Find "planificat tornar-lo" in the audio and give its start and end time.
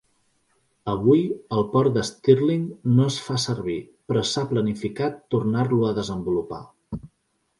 4.53-5.83